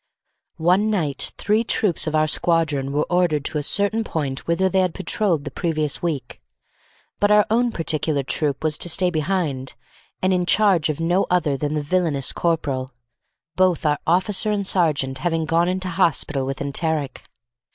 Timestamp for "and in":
10.19-10.47